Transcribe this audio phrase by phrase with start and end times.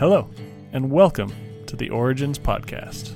[0.00, 0.30] Hello,
[0.72, 1.30] and welcome
[1.66, 3.12] to the Origins Podcast,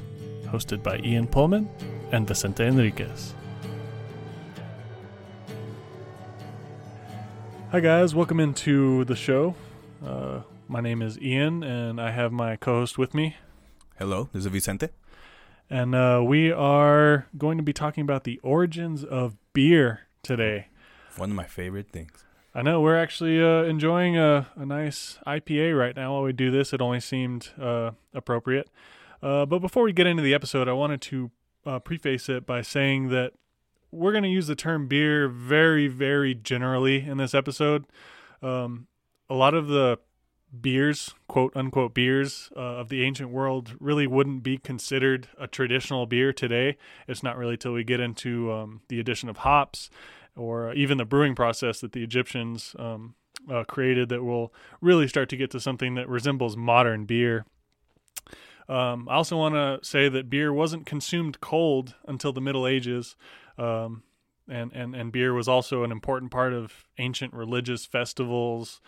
[0.48, 1.66] hosted by Ian Pullman
[2.12, 3.34] and Vicente Enriquez.
[7.70, 9.54] Hi, guys, welcome into the show.
[10.04, 13.36] Uh, my name is Ian, and I have my co host with me.
[13.98, 14.90] Hello, this is Vicente.
[15.70, 20.68] And uh, we are going to be talking about the origins of beer today.
[21.16, 22.23] One of my favorite things.
[22.56, 26.52] I know we're actually uh, enjoying a, a nice IPA right now while we do
[26.52, 26.72] this.
[26.72, 28.70] It only seemed uh, appropriate.
[29.20, 31.30] Uh, but before we get into the episode, I wanted to
[31.66, 33.32] uh, preface it by saying that
[33.90, 37.86] we're going to use the term beer very, very generally in this episode.
[38.40, 38.86] Um,
[39.28, 39.98] a lot of the
[40.60, 46.06] beers, quote unquote beers uh, of the ancient world, really wouldn't be considered a traditional
[46.06, 46.76] beer today.
[47.08, 49.90] It's not really till we get into um, the addition of hops
[50.36, 53.14] or even the brewing process that the Egyptians um,
[53.50, 57.44] uh, created that will really start to get to something that resembles modern beer.
[58.68, 63.16] Um, I also want to say that beer wasn't consumed cold until the Middle Ages.
[63.58, 64.02] Um,
[64.48, 68.80] and, and, and beer was also an important part of ancient religious festivals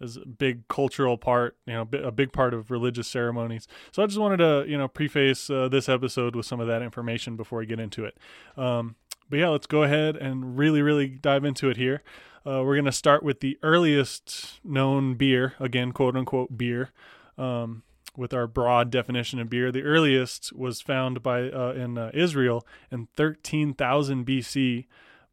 [0.00, 3.66] is a big cultural part, you know, a big part of religious ceremonies.
[3.92, 6.82] So I just wanted to, you know, preface uh, this episode with some of that
[6.82, 8.18] information before we get into it.
[8.56, 8.96] Um,
[9.28, 12.02] but yeah, let's go ahead and really, really dive into it here.
[12.46, 16.90] Uh, we're going to start with the earliest known beer, again, quote unquote beer,
[17.36, 17.82] um,
[18.16, 19.72] with our broad definition of beer.
[19.72, 24.86] The earliest was found by uh, in uh, Israel in 13,000 BC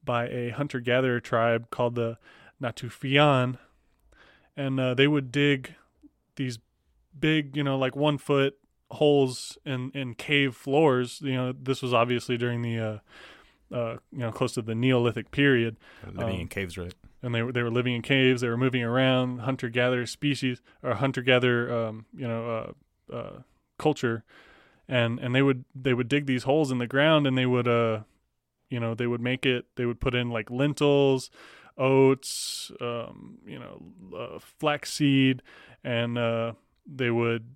[0.04, 2.18] by a hunter gatherer tribe called the
[2.62, 3.60] Natufian.
[4.58, 5.76] And uh, they would dig
[6.36, 6.58] these
[7.18, 8.58] big, you know, like one foot
[8.90, 11.20] holes in, in cave floors.
[11.22, 13.02] You know, this was obviously during the
[13.74, 15.78] uh, you know, close to the Neolithic period.
[16.06, 16.94] Living um, in caves, right?
[17.22, 18.42] And they were they were living in caves.
[18.42, 22.74] They were moving around, hunter gatherer species or hunter gatherer, um, you know,
[23.12, 23.42] uh, uh,
[23.78, 24.24] culture,
[24.88, 27.68] and and they would they would dig these holes in the ground, and they would
[27.68, 28.02] uh,
[28.74, 29.68] you know, they would make it.
[29.76, 31.30] They would put in like lentils,
[31.78, 33.84] oats, um, you know,
[34.18, 35.44] uh, flaxseed,
[35.84, 36.54] and uh,
[36.92, 37.54] they would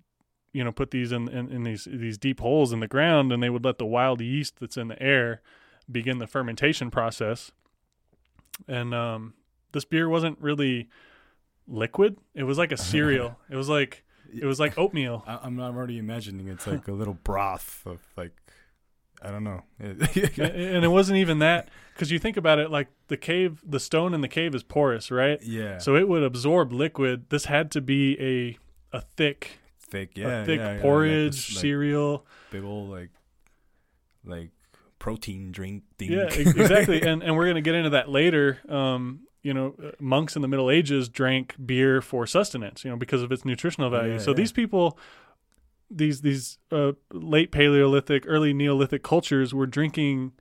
[0.52, 3.42] you know put these in, in, in these these deep holes in the ground, and
[3.42, 5.42] they would let the wild yeast that's in the air
[5.90, 7.52] begin the fermentation process.
[8.66, 9.34] And um,
[9.72, 10.88] this beer wasn't really
[11.66, 12.18] liquid.
[12.34, 13.36] It was like a cereal.
[13.50, 15.24] it was like it was like oatmeal.
[15.26, 18.32] I, am I'm already imagining it's like a little broth of like
[19.22, 19.62] I don't know.
[19.80, 24.14] and it wasn't even that because you think about it, like the cave, the stone
[24.14, 25.42] in the cave is porous, right?
[25.42, 25.78] Yeah.
[25.78, 27.30] So it would absorb liquid.
[27.30, 32.26] This had to be a a thick, thick, yeah, thick yeah, porridge yeah, like cereal.
[32.50, 33.10] Big old like
[34.24, 34.50] like
[34.98, 36.12] protein drink thing.
[36.12, 37.02] Yeah, exactly.
[37.02, 38.58] and and we're gonna get into that later.
[38.68, 42.84] Um, you know, uh, monks in the Middle Ages drank beer for sustenance.
[42.84, 44.14] You know, because of its nutritional value.
[44.14, 44.36] Yeah, so yeah.
[44.36, 44.98] these people,
[45.90, 50.32] these these uh, late Paleolithic, early Neolithic cultures were drinking,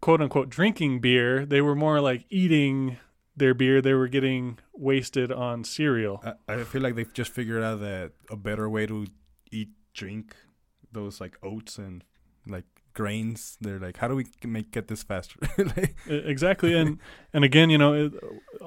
[0.00, 1.44] quote unquote, drinking beer.
[1.44, 2.98] They were more like eating
[3.36, 3.80] their beer.
[3.80, 6.22] They were getting wasted on cereal.
[6.48, 9.06] I, I feel like they've just figured out that a better way to
[9.50, 10.34] eat drink
[10.92, 12.04] those like oats and
[12.46, 12.64] like
[12.98, 13.56] grains.
[13.60, 15.38] They're like, how do we make get this faster?
[15.58, 16.98] like, exactly, and
[17.32, 18.12] and again, you know, it,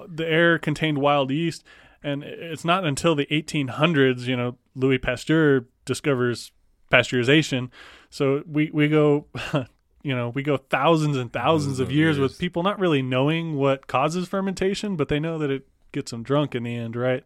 [0.07, 1.65] the air contained wild yeast,
[2.01, 6.53] and it's not until the 1800s, you know, Louis Pasteur discovers
[6.89, 7.69] pasteurization.
[8.09, 9.27] So we we go.
[10.03, 13.55] You know, we go thousands and thousands of years, years with people not really knowing
[13.55, 17.23] what causes fermentation, but they know that it gets them drunk in the end, right?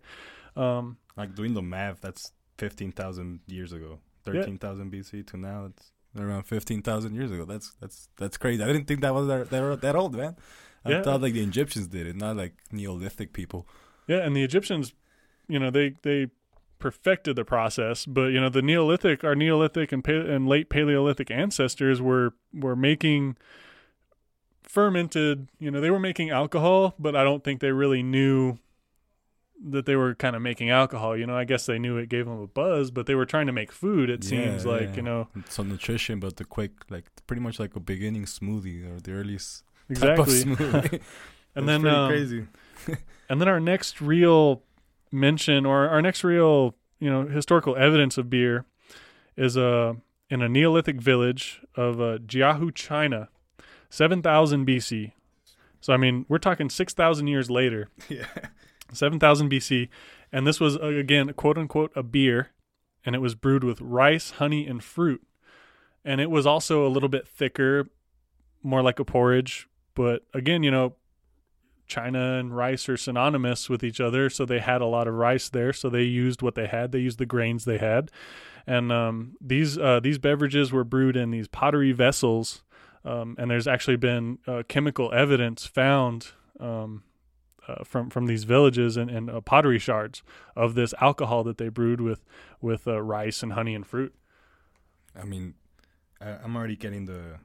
[0.58, 5.00] Um, like doing the math, that's fifteen thousand years ago, thirteen thousand yeah.
[5.00, 5.68] BC to now.
[5.68, 7.46] It's around fifteen thousand years ago.
[7.46, 8.64] That's that's that's crazy.
[8.64, 10.36] I didn't think that was that that, that old, man.
[10.84, 11.02] I yeah.
[11.02, 13.68] thought like the Egyptians did it, not like Neolithic people.
[14.08, 14.94] Yeah, and the Egyptians,
[15.48, 16.28] you know, they they
[16.78, 22.02] perfected the process, but you know, the Neolithic, our Neolithic and and late Paleolithic ancestors
[22.02, 23.38] were were making
[24.62, 25.50] fermented.
[25.60, 28.60] You know, they were making alcohol, but I don't think they really knew
[29.64, 31.16] that they were kind of making alcohol.
[31.18, 33.48] You know, I guess they knew it gave them a buzz, but they were trying
[33.48, 34.10] to make food.
[34.10, 34.96] It seems like yeah.
[34.96, 39.00] you know some nutrition, but the quick, like pretty much like a beginning smoothie or
[39.00, 40.44] the earliest exactly.
[40.44, 41.02] type of smoothie.
[41.56, 42.48] and then um, crazy.
[43.30, 44.64] and then our next real
[45.12, 48.66] mention, or our next real you know historical evidence of beer,
[49.38, 49.94] is uh,
[50.30, 53.30] in a Neolithic village of uh, Jiahu, China,
[53.90, 55.14] seven thousand BC.
[55.82, 57.90] So I mean, we're talking six thousand years later.
[58.10, 58.26] Yeah.
[58.92, 59.90] 7000 BC,
[60.32, 62.52] and this was uh, again quote unquote a beer,
[63.06, 65.26] and it was brewed with rice, honey, and fruit,
[66.04, 67.88] and it was also a little bit thicker,
[68.64, 69.68] more like a porridge.
[69.94, 70.96] But again, you know,
[71.88, 75.50] China and rice are synonymous with each other, so they had a lot of rice
[75.50, 75.74] there.
[75.74, 76.92] So they used what they had.
[76.92, 78.12] They used the grains they had,
[78.68, 82.64] and um, these uh, these beverages were brewed in these pottery vessels.
[83.04, 86.30] Um, and there's actually been uh, chemical evidence found
[86.60, 87.04] um,
[87.68, 90.24] uh, from from these villages and, and uh, pottery shards
[90.56, 92.24] of this alcohol that they brewed with
[92.62, 94.14] with uh, rice and honey and fruit.
[95.20, 95.56] I mean,
[96.20, 97.40] I, I'm already getting the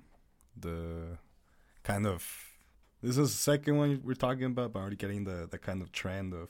[0.59, 1.19] the
[1.83, 2.47] kind of
[3.03, 5.83] this is the second one we're talking about, but I'm already getting the the kind
[5.83, 6.49] of trend of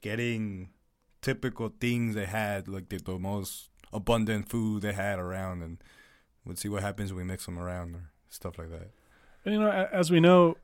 [0.00, 0.70] getting
[1.22, 5.82] typical things they had, like the, the most abundant food they had around, and
[6.44, 8.90] we'll see what happens when we mix them around or stuff like that.
[9.44, 10.56] And, you know, as we know,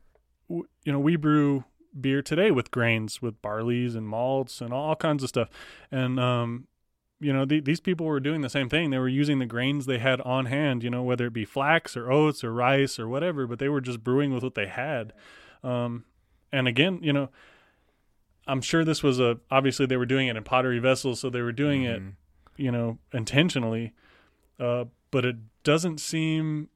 [0.49, 1.65] you know, we brew
[1.99, 5.49] beer today with grains, with barleys and malts and all kinds of stuff.
[5.91, 6.67] And um,
[7.23, 8.91] you know, the, these people were doing the same thing.
[8.91, 11.97] They were using the grains they had on hand, you know, whether it be flax
[11.97, 15.13] or oats or rice or whatever, but they were just brewing with what they had.
[15.63, 16.05] Um,
[16.51, 17.29] and again, you know,
[18.47, 21.43] I'm sure this was a obviously they were doing it in pottery vessels, so they
[21.43, 22.09] were doing mm-hmm.
[22.09, 22.15] it,
[22.57, 23.93] you know, intentionally.
[24.59, 26.69] Uh, but it doesn't seem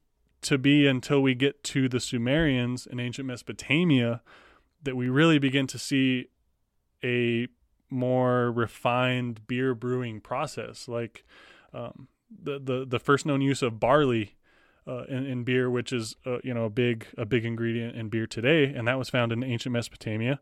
[0.43, 4.23] to be until we get to the Sumerians in ancient Mesopotamia
[4.82, 6.28] that we really begin to see
[7.02, 7.49] a
[7.90, 10.88] more refined beer brewing process.
[10.88, 11.25] Like
[11.73, 14.34] um, the, the the first known use of barley
[14.87, 18.08] uh, in, in, beer, which is uh, you know a big a big ingredient in
[18.08, 20.40] beer today, and that was found in ancient Mesopotamia,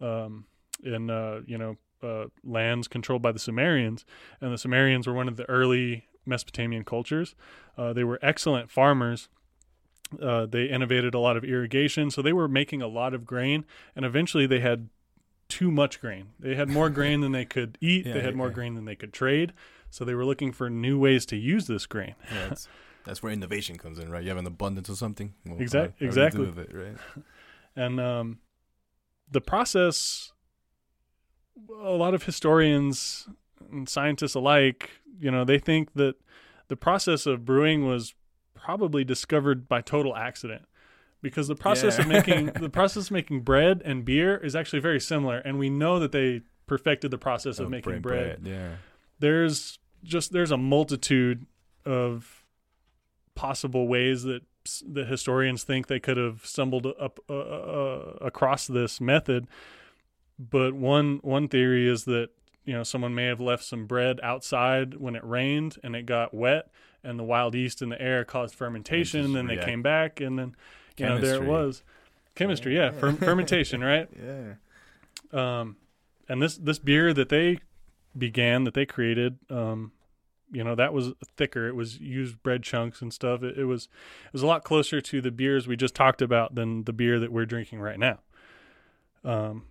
[0.00, 0.46] um,
[0.84, 4.04] in uh, you know uh, lands controlled by the Sumerians,
[4.40, 7.34] and the Sumerians were one of the early Mesopotamian cultures.
[7.78, 9.28] Uh, they were excellent farmers.
[10.20, 13.64] Uh, they innovated a lot of irrigation, so they were making a lot of grain,
[13.94, 14.88] and eventually they had
[15.48, 16.28] too much grain.
[16.38, 18.06] They had more grain than they could eat.
[18.06, 19.52] Yeah, they had more grain than they could trade.
[19.90, 22.14] So they were looking for new ways to use this grain.
[22.32, 22.68] Yeah, that's,
[23.04, 24.22] that's where innovation comes in, right?
[24.22, 25.34] You have an abundance of something.
[25.44, 26.06] Well, exactly.
[26.06, 26.46] exactly.
[26.46, 26.96] It, right?
[27.78, 28.38] And um,
[29.30, 30.32] the process,
[31.70, 33.28] a lot of historians
[33.70, 36.14] and scientists alike, you know, they think that
[36.68, 38.14] the process of brewing was
[38.66, 40.62] probably discovered by total accident
[41.22, 42.02] because the process yeah.
[42.02, 45.70] of making the process of making bread and beer is actually very similar, and we
[45.70, 48.42] know that they perfected the process of, of making bread.
[48.42, 48.52] bread.
[48.52, 48.68] Yeah,
[49.20, 51.46] there's just there's a multitude
[51.84, 52.44] of
[53.36, 54.42] possible ways that
[54.84, 59.46] the historians think they could have stumbled up uh, uh, across this method.
[60.40, 62.30] But one one theory is that
[62.64, 66.34] you know someone may have left some bread outside when it rained and it got
[66.34, 66.68] wet,
[67.06, 69.24] and the wild yeast in the air caused fermentation.
[69.24, 70.56] And then they came back, and then
[70.96, 71.82] you know, there it was.
[72.34, 73.00] Chemistry, yeah, yeah.
[73.00, 74.08] Fer- fermentation, right?
[74.14, 74.54] Yeah.
[75.32, 75.76] Um,
[76.28, 77.58] and this this beer that they
[78.16, 79.92] began, that they created, um,
[80.52, 81.66] you know, that was thicker.
[81.68, 83.42] It was used bread chunks and stuff.
[83.42, 83.88] It, it was
[84.26, 87.18] it was a lot closer to the beers we just talked about than the beer
[87.18, 88.18] that we're drinking right now.
[89.24, 89.64] Um,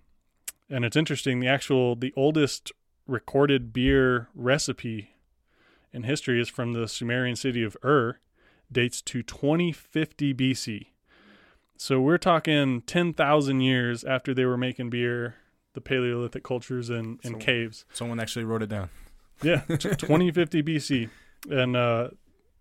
[0.69, 1.39] and it's interesting.
[1.39, 2.71] The actual the oldest
[3.07, 5.14] recorded beer recipe
[5.95, 8.19] in history is from the Sumerian city of Ur,
[8.71, 10.87] dates to 2050 BC.
[11.77, 15.35] So we're talking 10,000 years after they were making beer,
[15.73, 17.85] the Paleolithic cultures in, in so, caves.
[17.93, 18.89] Someone actually wrote it down.
[19.41, 21.09] Yeah, 2050 BC.
[21.49, 22.09] And uh,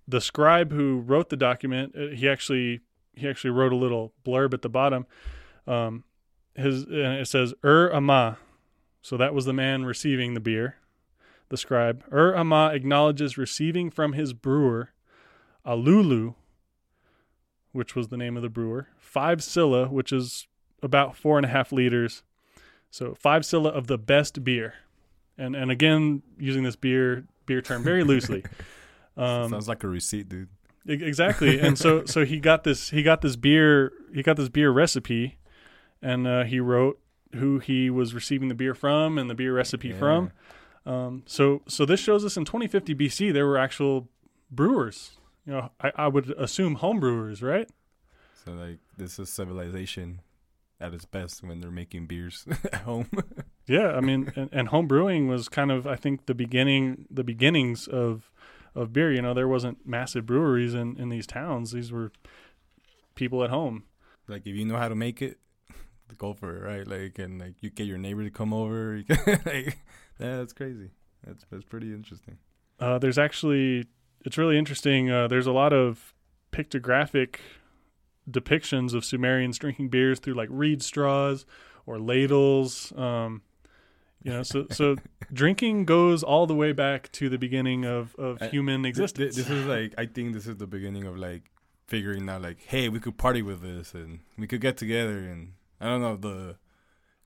[0.06, 2.80] the scribe who wrote the document, uh, he actually
[3.16, 5.06] he actually wrote a little blurb at the bottom.
[5.66, 6.04] Um,
[6.56, 8.38] his and it says Ur Amma.
[9.02, 10.76] So that was the man receiving the beer.
[11.48, 14.90] The scribe Ur Amma acknowledges receiving from his brewer
[15.66, 16.34] Alulu,
[17.72, 20.46] which was the name of the brewer, five sila, which is
[20.82, 22.22] about four and a half liters.
[22.90, 24.74] So five sila of the best beer,
[25.36, 28.44] and and again using this beer beer term very loosely.
[29.16, 30.48] Um, Sounds like a receipt, dude.
[30.86, 34.70] Exactly, and so so he got this he got this beer he got this beer
[34.70, 35.38] recipe,
[36.02, 37.00] and uh, he wrote
[37.34, 39.98] who he was receiving the beer from and the beer recipe yeah.
[39.98, 40.32] from.
[40.86, 44.08] Um, so so this shows us in 2050 BC there were actual
[44.50, 47.68] brewers you know, I, I would assume homebrewers, right?
[48.44, 50.20] So like this is civilization
[50.80, 53.10] at its best when they're making beers at home.
[53.66, 57.24] yeah, I mean, and, and home brewing was kind of I think the beginning the
[57.24, 58.30] beginnings of
[58.74, 59.12] of beer.
[59.12, 61.72] You know, there wasn't massive breweries in in these towns.
[61.72, 62.10] These were
[63.14, 63.84] people at home.
[64.26, 65.38] Like if you know how to make it,
[66.18, 66.86] go for it, right?
[66.86, 69.02] Like and like you get your neighbor to come over.
[69.44, 69.78] like,
[70.18, 70.90] yeah, that's crazy.
[71.26, 72.38] That's that's pretty interesting.
[72.78, 73.86] Uh, there's actually
[74.24, 75.10] it's really interesting.
[75.10, 76.14] Uh, there's a lot of
[76.52, 77.36] pictographic
[78.30, 81.44] depictions of Sumerians drinking beers through like reed straws
[81.86, 82.92] or ladles.
[82.96, 83.42] Um,
[84.22, 84.96] you know, so so
[85.32, 89.36] drinking goes all the way back to the beginning of of I, human existence.
[89.36, 91.50] This, this is like I think this is the beginning of like
[91.86, 95.52] figuring out like, hey, we could party with this and we could get together and
[95.80, 96.56] I don't know the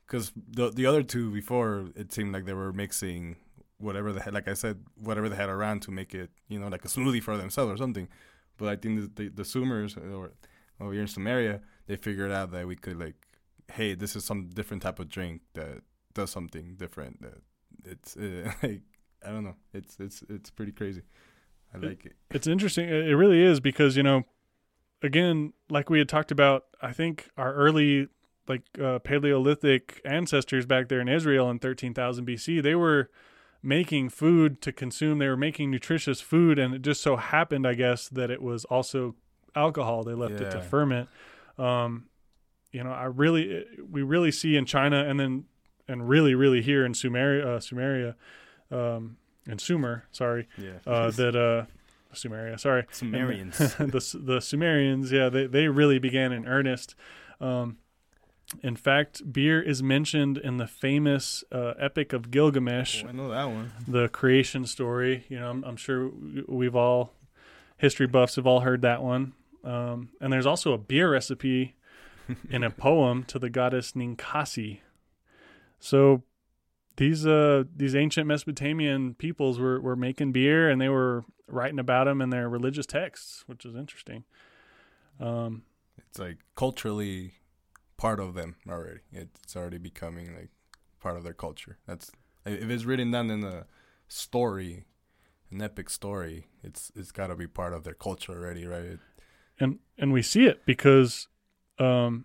[0.08, 3.36] because the the other two before it seemed like they were mixing
[3.78, 6.68] whatever they had, like I said, whatever they had around to make it, you know,
[6.68, 8.08] like a smoothie for themselves or something.
[8.56, 10.32] But I think the the, the Sumers or
[10.80, 13.16] over here in Sumeria, they figured out that we could like,
[13.72, 15.82] hey, this is some different type of drink that
[16.14, 17.20] does something different.
[17.20, 17.42] That
[17.84, 18.82] it's uh, like
[19.24, 21.02] I don't know, it's it's it's pretty crazy.
[21.74, 22.14] I like it.
[22.30, 22.88] It's interesting.
[22.88, 24.22] It really is because you know,
[25.02, 28.08] again, like we had talked about, I think our early
[28.48, 33.10] like uh, Paleolithic ancestors back there in Israel in 13,000 BC, they were
[33.62, 35.18] making food to consume.
[35.18, 38.64] They were making nutritious food, and it just so happened, I guess, that it was
[38.66, 39.14] also
[39.54, 40.04] alcohol.
[40.04, 40.46] They left yeah.
[40.46, 41.08] it to ferment.
[41.58, 42.06] Um,
[42.72, 45.44] you know, I really, we really see in China, and then,
[45.88, 48.14] and really, really here in Sumeria, uh, Sumeria,
[48.70, 50.78] um, in Sumer, sorry, yeah.
[50.86, 51.64] uh, that uh,
[52.14, 56.94] Sumeria, sorry, Sumerians, the the Sumerians, yeah, they they really began in earnest.
[57.40, 57.78] Um,
[58.62, 63.04] in fact, beer is mentioned in the famous uh, Epic of Gilgamesh.
[63.04, 63.72] Oh, I know that one.
[63.86, 65.26] The creation story.
[65.28, 66.10] You know, I'm, I'm, sure
[66.46, 67.12] we've all,
[67.76, 69.34] history buffs have all heard that one.
[69.64, 71.76] Um, and there's also a beer recipe
[72.50, 74.80] in a poem to the goddess Ninkasi.
[75.78, 76.22] So
[76.96, 82.04] these uh these ancient Mesopotamian peoples were were making beer and they were writing about
[82.04, 84.24] them in their religious texts, which is interesting.
[85.20, 85.62] Um,
[85.98, 87.34] it's like culturally
[87.98, 89.00] part of them already.
[89.12, 90.48] It's already becoming like
[91.00, 91.76] part of their culture.
[91.86, 92.10] That's
[92.46, 93.66] if it's written down in a
[94.06, 94.84] story,
[95.50, 98.98] an epic story, it's it's got to be part of their culture already, right?
[99.60, 101.28] And and we see it because,
[101.78, 102.24] um,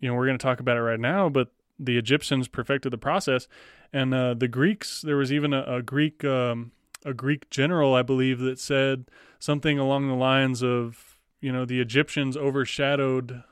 [0.00, 2.98] you know, we're going to talk about it right now, but the Egyptians perfected the
[2.98, 3.48] process,
[3.92, 5.02] and uh, the Greeks.
[5.02, 6.72] There was even a, a Greek um,
[7.04, 9.06] a Greek general, I believe, that said
[9.38, 13.44] something along the lines of, you know, the Egyptians overshadowed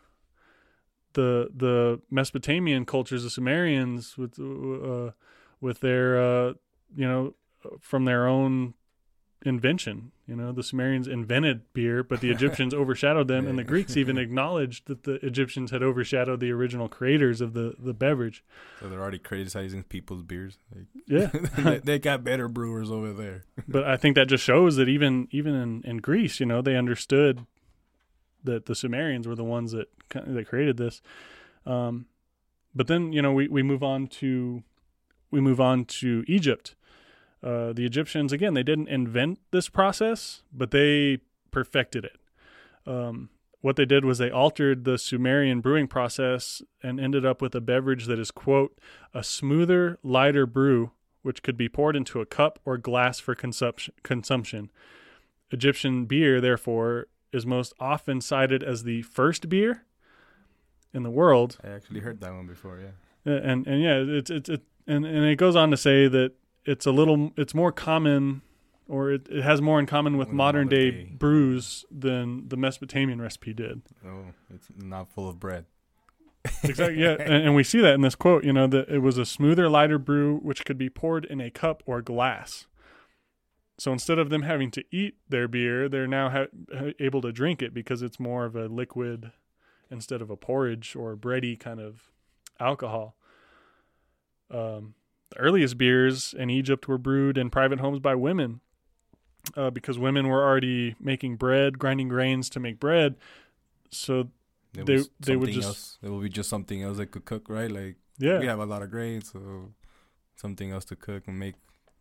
[1.14, 5.12] the the Mesopotamian cultures, the Sumerians, with uh,
[5.60, 6.52] with their uh,
[6.94, 7.34] you know
[7.80, 8.74] from their own
[9.44, 10.12] invention.
[10.26, 14.16] You know, the Sumerians invented beer, but the Egyptians overshadowed them, and the Greeks even
[14.16, 18.42] acknowledged that the Egyptians had overshadowed the original creators of the the beverage.
[18.80, 20.58] So they're already criticizing people's beers.
[20.74, 21.26] Like, yeah,
[21.58, 23.44] they, they, got better brewers over there.
[23.68, 26.76] but I think that just shows that even even in, in Greece, you know, they
[26.76, 27.46] understood
[28.44, 31.02] that the Sumerians were the ones that that created this.
[31.66, 32.06] Um,
[32.74, 34.62] but then you know we, we move on to
[35.30, 36.74] we move on to Egypt.
[37.42, 41.18] Uh, the Egyptians again they didn't invent this process, but they
[41.50, 42.16] perfected it.
[42.86, 47.54] Um, what they did was they altered the Sumerian brewing process and ended up with
[47.54, 48.78] a beverage that is quote
[49.14, 50.90] a smoother, lighter brew,
[51.22, 53.94] which could be poured into a cup or glass for consumption.
[54.02, 54.70] Consumption.
[55.50, 59.84] Egyptian beer, therefore, is most often cited as the first beer
[60.92, 61.58] in the world.
[61.64, 63.32] I actually heard that one before, yeah.
[63.32, 66.32] And and yeah, it's it's it, and and it goes on to say that
[66.64, 68.42] it's a little it's more common
[68.88, 72.56] or it, it has more in common with, with modern, day, day, brews than the
[72.56, 73.80] Mesopotamian recipe did.
[74.06, 75.64] Oh, it's not full of bread.
[76.62, 77.00] exactly.
[77.00, 78.44] Yeah, and, and, we see that in this quote.
[78.44, 81.50] You know that it was a smoother, lighter brew which could be poured in a
[81.50, 82.66] cup or glass.
[83.78, 87.60] So instead of them having to eat their beer, they're now ha- able to drink
[87.60, 89.32] it because it's more of a liquid
[89.90, 92.10] instead of a porridge or bready kind of
[92.60, 93.16] alcohol.
[94.50, 94.94] Um,
[95.30, 98.60] the earliest beers in Egypt were brewed in private homes by women
[99.56, 103.16] uh, because women were already making bread, grinding grains to make bread.
[103.90, 104.30] So
[104.72, 105.98] they they would just else.
[106.02, 107.70] it would be just something else they could cook, right?
[107.70, 109.72] Like yeah, we have a lot of grains, so
[110.36, 111.54] something else to cook and make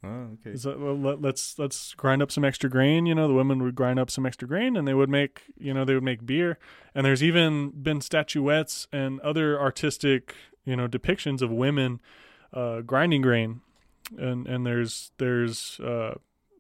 [0.04, 0.58] Oh, okay.
[0.58, 3.06] So, well, let, let's let's grind up some extra grain.
[3.06, 5.74] You know, the women would grind up some extra grain, and they would make you
[5.74, 6.58] know they would make beer.
[6.94, 12.02] And there's even been statuettes and other artistic you know depictions of women
[12.52, 13.62] uh, grinding grain,
[14.18, 16.16] and and there's there's uh,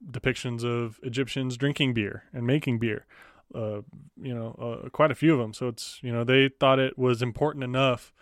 [0.09, 3.05] depictions of Egyptians drinking beer and making beer.
[3.53, 3.81] Uh,
[4.19, 5.53] you know, uh, quite a few of them.
[5.53, 8.13] So it's you know they thought it was important enough,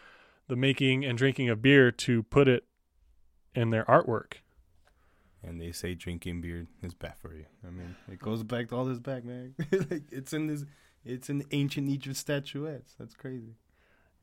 [0.48, 2.66] the making and drinking of beer, to put it
[3.54, 4.38] in their artwork
[5.44, 7.46] and they say drinking beer is bad for you.
[7.66, 9.56] I mean, it goes back to all this back, man.
[9.72, 10.66] like it's in this,
[11.04, 12.94] it's in ancient Egypt statuettes.
[13.00, 13.56] That's crazy.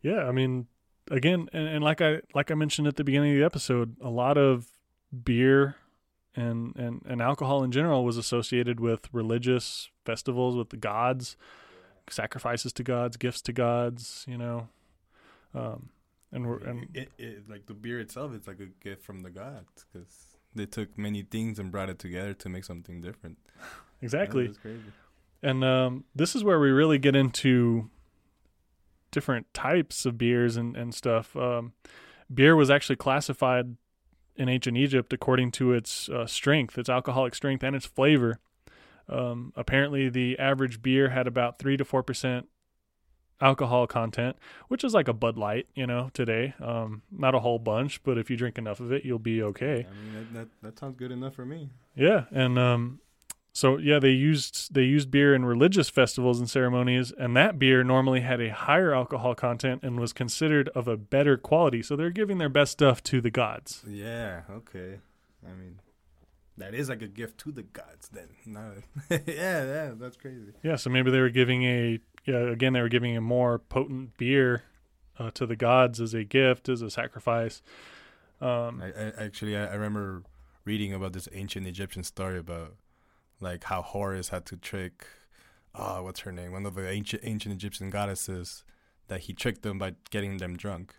[0.02, 0.68] Yeah, I mean,
[1.10, 4.10] again, and, and like I like I mentioned at the beginning of the episode, a
[4.10, 4.68] lot of
[5.24, 5.76] beer
[6.36, 11.36] and and and alcohol in general was associated with religious festivals with the gods,
[12.08, 14.24] sacrifices to gods, gifts to gods.
[14.28, 14.68] You know,
[15.54, 15.90] um,
[16.30, 19.30] and we're and it, it, like the beer itself, it's like a gift from the
[19.30, 23.38] gods because they took many things and brought it together to make something different.
[24.00, 24.54] Exactly.
[25.42, 27.90] And um, this is where we really get into
[29.10, 31.34] different types of beers and and stuff.
[31.36, 31.72] Um,
[32.32, 33.76] beer was actually classified
[34.36, 38.38] in ancient Egypt according to its uh, strength, its alcoholic strength, and its flavor.
[39.08, 42.46] Um, apparently, the average beer had about three to four percent
[43.40, 44.36] alcohol content,
[44.68, 46.54] which is like a Bud Light, you know, today.
[46.60, 49.86] Um, not a whole bunch, but if you drink enough of it, you'll be okay.
[49.88, 51.70] I mean, that that, that sounds good enough for me.
[51.94, 53.00] Yeah, and um,
[53.52, 57.82] so yeah, they used they used beer in religious festivals and ceremonies, and that beer
[57.82, 61.82] normally had a higher alcohol content and was considered of a better quality.
[61.82, 63.82] So they're giving their best stuff to the gods.
[63.88, 64.42] Yeah.
[64.48, 65.00] Okay.
[65.44, 65.80] I mean,
[66.56, 68.08] that is like a gift to the gods.
[68.08, 68.74] Then, no,
[69.10, 70.52] yeah, yeah, that's crazy.
[70.62, 70.76] Yeah.
[70.76, 74.62] So maybe they were giving a yeah again they were giving a more potent beer
[75.18, 77.62] uh, to the gods as a gift as a sacrifice.
[78.40, 80.22] Um, I, I actually I, I remember
[80.64, 82.74] reading about this ancient Egyptian story about
[83.40, 85.06] like how Horus had to trick
[85.74, 86.52] uh what's her name?
[86.52, 88.64] One of the ancient ancient Egyptian goddesses
[89.08, 90.94] that he tricked them by getting them drunk.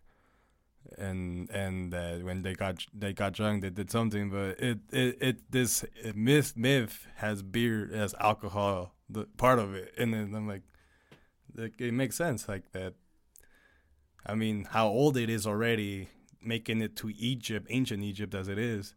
[0.98, 1.94] And and
[2.26, 6.58] when they got they got drunk they did something but it it, it this myth
[6.58, 9.94] myth has beer as alcohol the part of it.
[9.98, 10.64] And then I'm like
[11.60, 12.94] like it makes sense like that
[14.26, 16.10] I mean how old it is already
[16.42, 18.96] making it to Egypt ancient Egypt as it is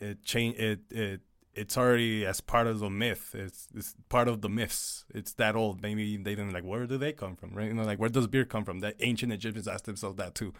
[0.00, 1.20] it change it it
[1.54, 3.34] it's already as part of the myth.
[3.34, 5.04] It's it's part of the myths.
[5.14, 5.82] It's that old.
[5.82, 7.68] Maybe they didn't like where do they come from, right?
[7.68, 8.80] You know, like where does beer come from?
[8.80, 10.54] That ancient Egyptians asked themselves that too.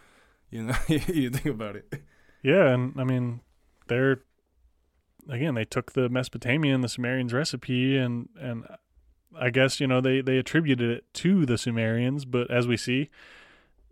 [0.51, 2.03] You know, you think about it.
[2.43, 3.41] Yeah, and I mean,
[3.89, 4.21] they're
[5.29, 8.65] again they took the Mesopotamian, the Sumerians recipe, and and
[9.39, 13.11] I guess you know they they attributed it to the Sumerians, but as we see,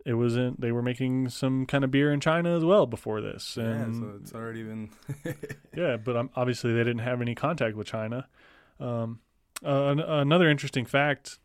[0.05, 3.57] it wasn't they were making some kind of beer in China as well before this.
[3.57, 4.89] And yeah, so it's already been.
[5.75, 8.27] yeah, but um, obviously they didn't have any contact with China.
[8.79, 9.19] Um,
[9.63, 11.39] uh, an- another interesting fact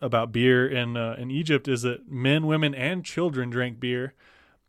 [0.00, 4.14] about beer in uh, in Egypt is that men, women, and children drank beer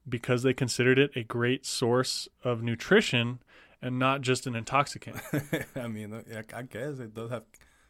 [0.08, 3.40] because they considered it a great source of nutrition
[3.82, 5.18] and not just an intoxicant.
[5.76, 6.24] I mean,
[6.56, 7.43] I guess it does have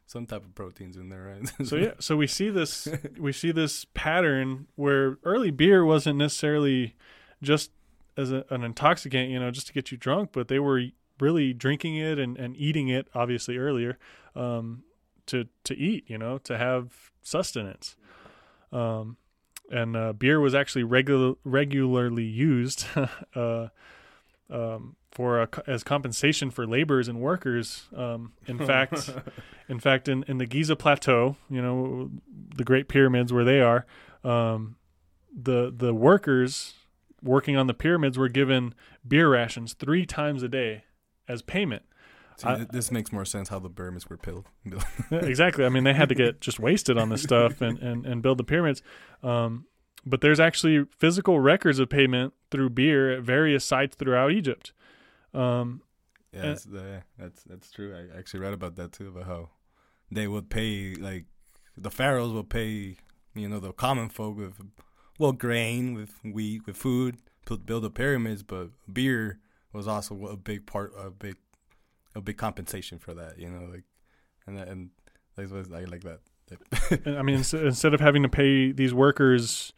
[0.07, 1.51] some type of proteins in there, right?
[1.67, 2.87] so yeah, so we see this
[3.19, 6.95] we see this pattern where early beer wasn't necessarily
[7.41, 7.71] just
[8.17, 10.83] as a, an intoxicant, you know, just to get you drunk, but they were
[11.19, 13.97] really drinking it and, and eating it obviously earlier
[14.35, 14.83] um,
[15.25, 17.95] to to eat, you know, to have sustenance.
[18.71, 19.17] Um,
[19.71, 22.85] and uh, beer was actually regular regularly used
[23.35, 23.67] uh,
[24.49, 27.87] um, for a, as compensation for laborers and workers.
[27.95, 29.09] Um, in fact,
[29.69, 32.11] in fact, in, in the Giza Plateau, you know,
[32.55, 33.85] the Great Pyramids where they are,
[34.25, 34.75] um,
[35.33, 36.73] the the workers
[37.23, 38.75] working on the pyramids were given
[39.07, 40.83] beer rations three times a day
[41.27, 41.83] as payment.
[42.37, 44.45] See, I, this makes more sense how the pyramids were built.
[45.11, 45.63] exactly.
[45.63, 48.37] I mean, they had to get just wasted on this stuff and, and, and build
[48.37, 48.81] the pyramids.
[49.23, 49.65] Um,
[50.05, 54.73] but there's actually physical records of payment through beer at various sites throughout Egypt.
[55.35, 55.81] Um,
[56.31, 57.95] yeah, that's, the, that's that's true.
[57.95, 59.49] I actually read about that too, about how
[60.11, 61.25] they would pay like
[61.77, 62.97] the pharaohs would pay
[63.33, 64.59] you know the common folk with
[65.19, 69.39] well grain, with wheat, with food to build the pyramids, but beer
[69.71, 71.35] was also a big part, a big
[72.15, 73.37] a big compensation for that.
[73.37, 73.83] You know, like
[74.47, 74.89] and that, and
[75.35, 76.19] that's what I like that.
[77.05, 79.73] I mean, instead of having to pay these workers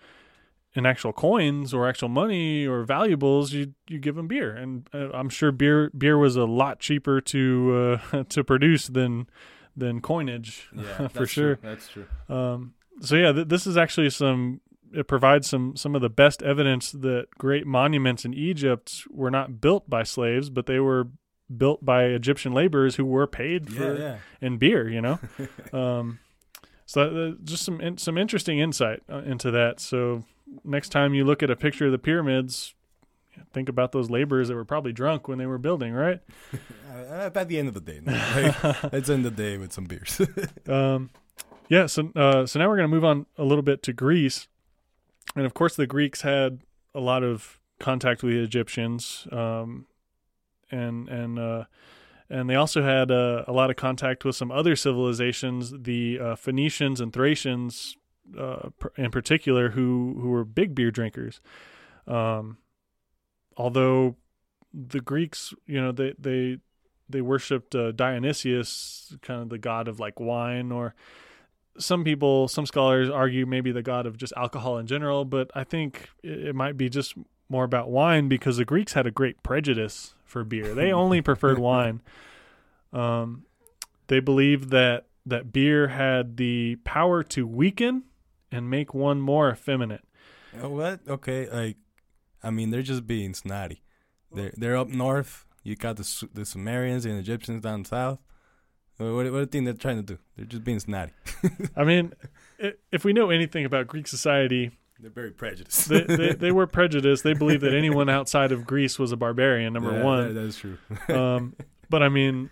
[0.78, 5.10] in actual coins or actual money or valuables, you you give them beer, and uh,
[5.12, 9.28] I'm sure beer beer was a lot cheaper to uh, to produce than
[9.76, 10.70] than coinage.
[10.76, 11.56] Yeah, for sure.
[11.56, 11.70] True.
[11.70, 12.06] That's true.
[12.30, 14.62] Um, so yeah, th- this is actually some.
[14.94, 19.60] It provides some some of the best evidence that great monuments in Egypt were not
[19.60, 21.08] built by slaves, but they were
[21.56, 24.88] built by Egyptian laborers who were paid for yeah, in beer.
[24.88, 25.20] You know,
[25.74, 26.20] um,
[26.86, 29.80] so uh, just some in, some interesting insight uh, into that.
[29.80, 30.24] So
[30.64, 32.74] next time you look at a picture of the pyramids,
[33.54, 36.22] think about those laborers that were probably drunk when they were building, right?
[37.34, 40.22] by the end of the day, like, let's end the day with some beers.
[40.68, 41.10] um,
[41.70, 41.86] yeah.
[41.86, 44.48] So, uh, so now we're going to move on a little bit to Greece,
[45.36, 46.62] and of course, the Greeks had
[46.96, 49.86] a lot of contact with the Egyptians, um,
[50.72, 51.66] and and uh,
[52.30, 56.36] and they also had uh, a lot of contact with some other civilizations, the uh,
[56.36, 57.96] Phoenicians and Thracians
[58.38, 61.42] uh, in particular who who were big beer drinkers.
[62.08, 62.58] Um,
[63.56, 64.16] although
[64.74, 66.60] the Greeks, you know, they they
[67.10, 70.94] they worshipped uh, Dionysius, kind of the god of like wine, or
[71.78, 75.26] some people, some scholars argue maybe the god of just alcohol in general.
[75.26, 77.16] But I think it, it might be just
[77.50, 80.74] more about wine because the Greeks had a great prejudice for beer.
[80.74, 82.02] They only preferred wine.
[82.92, 83.44] Um,
[84.08, 88.04] they believed that that beer had the power to weaken
[88.52, 90.04] and make one more effeminate.
[90.60, 91.02] What?
[91.08, 91.78] Okay, like,
[92.42, 93.84] I mean, they're just being snotty.
[94.32, 95.46] They're they're up north.
[95.64, 98.20] You got the the Sumerians and Egyptians down south.
[98.98, 100.20] What what, do you think they're trying to do?
[100.36, 101.14] They're just being snotty.
[101.76, 102.14] I mean,
[102.92, 105.90] if we know anything about Greek society, they're very prejudiced.
[105.90, 107.24] they, they, they, were prejudiced.
[107.24, 109.74] They believed that anyone outside of Greece was a barbarian.
[109.74, 110.78] Number yeah, one, that, that's true.
[111.10, 111.56] um,
[111.90, 112.50] but I mean,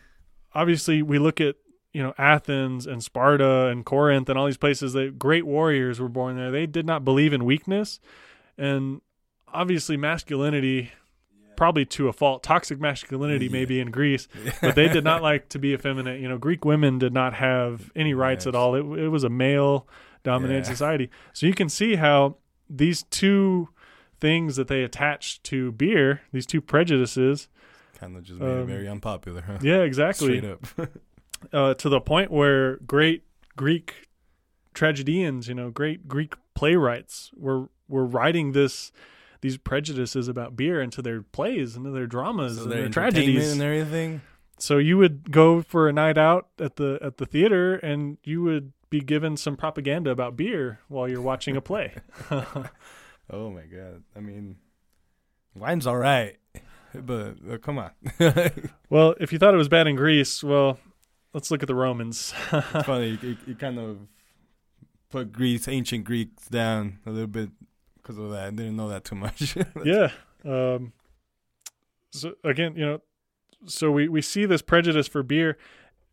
[0.54, 1.56] obviously, we look at
[1.96, 4.92] you know Athens and Sparta and Corinth and all these places.
[4.94, 6.52] That great warriors were born there.
[6.52, 8.00] They did not believe in weakness,
[8.58, 9.02] and
[9.52, 10.92] obviously, masculinity.
[11.58, 13.52] Probably to a fault, toxic masculinity Yeah.
[13.54, 14.28] maybe in Greece,
[14.62, 16.20] but they did not like to be effeminate.
[16.20, 18.76] You know, Greek women did not have any rights at all.
[18.76, 19.88] It, it was a male
[20.24, 20.74] dominated Yeah.
[20.74, 21.10] society.
[21.32, 22.36] So you can see how
[22.70, 23.70] these two
[24.20, 27.48] things that they attached to beer, these two prejudices,
[27.98, 29.60] kind of just made it Um, very unpopular, huh?
[29.62, 30.66] yeah, exactly, Straight up.
[31.52, 33.24] uh, to the point where great
[33.56, 34.08] Greek
[34.74, 38.92] tragedians, you know, great Greek playwrights were were writing this
[39.42, 43.52] these prejudices about beer into their plays, into their dramas, so and their their tragedies.
[43.52, 44.22] and everything.
[44.58, 48.42] so you would go for a night out at the at the theater, and you
[48.44, 51.94] would be given some propaganda about beer while you're watching a play.
[53.28, 54.04] Oh my god!
[54.16, 54.58] I mean,
[55.56, 56.38] wine's all right,
[56.94, 57.90] but uh, come on.
[58.90, 60.78] well, if you thought it was bad in Greece, well,
[61.36, 62.34] let's look at the Romans.
[62.52, 63.20] it's funny.
[63.22, 64.00] You, you kind of
[65.12, 67.50] put Greece, ancient Greeks, down a little bit
[67.98, 68.48] because of that.
[68.48, 69.58] I didn't know that too much.
[69.86, 70.12] yeah.
[70.46, 70.94] Um,
[72.12, 73.02] so again, you know,
[73.66, 75.58] so we we see this prejudice for beer,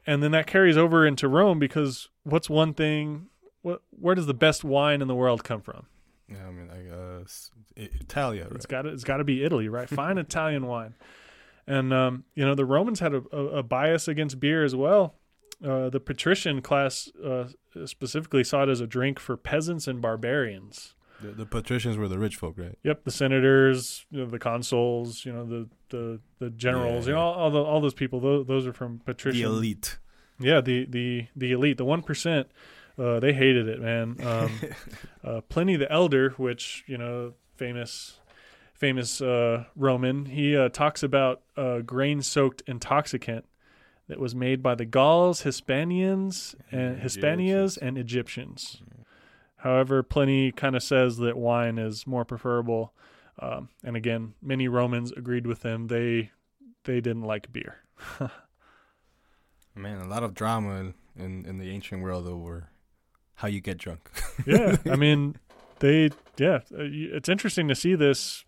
[0.07, 3.29] and then that carries over into Rome because what's one thing?
[3.63, 5.87] What where does the best wine in the world come from?
[6.29, 6.83] yeah, I mean, I-
[7.77, 8.53] Italia, right?
[8.55, 9.89] It's got it's got to be Italy, right?
[9.89, 10.95] Fine Italian wine,
[11.67, 15.15] and um, you know the Romans had a, a, a bias against beer as well.
[15.65, 17.45] Uh, the patrician class uh,
[17.85, 20.95] specifically saw it as a drink for peasants and barbarians.
[21.21, 22.77] The, the patricians were the rich folk, right?
[22.83, 27.17] Yep, the senators, you know, the consuls, you know, the the, the generals, Yeah, you
[27.17, 28.19] know, all, all, the, all those people.
[28.19, 29.41] Those, those are from patrician.
[29.41, 29.99] The elite.
[30.41, 32.49] Yeah, the the the elite, the one percent.
[32.99, 34.17] Uh, they hated it, man.
[34.23, 34.61] Um,
[35.25, 38.19] uh, Pliny the Elder, which you know, famous
[38.83, 43.45] famous uh, Roman, he uh, talks about a grain-soaked intoxicant
[44.09, 48.83] that was made by the Gauls, Hispanians, and Hispanias, and Egyptians.
[49.59, 52.93] However, Pliny kind of says that wine is more preferable.
[53.39, 55.87] Um, and again, many Romans agreed with him.
[55.87, 56.33] They
[56.83, 57.77] they didn't like beer.
[59.77, 62.71] Man, a lot of drama in in the ancient world over
[63.35, 64.11] how you get drunk.
[64.45, 65.37] yeah, I mean,
[65.79, 66.83] they yeah, uh,
[67.17, 68.45] it's interesting to see this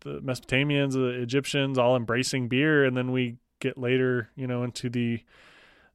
[0.00, 4.88] the Mesopotamians, the Egyptians all embracing beer and then we get later, you know, into
[4.90, 5.20] the